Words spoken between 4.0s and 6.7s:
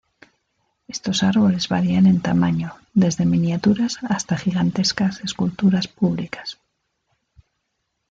hasta gigantescas esculturas públicas.